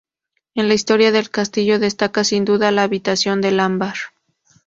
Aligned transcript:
En 0.55 0.67
la 0.67 0.73
historia 0.73 1.11
del 1.11 1.29
castillo 1.29 1.77
destaca 1.77 2.23
sin 2.23 2.43
duda 2.43 2.71
la 2.71 2.81
habitación 2.81 3.39
de 3.39 3.49
ámbar. 3.61 3.93